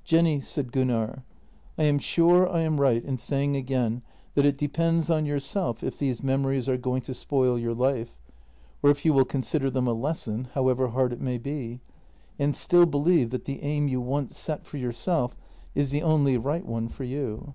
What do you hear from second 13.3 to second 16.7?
that the aim you once set for yourself is the only right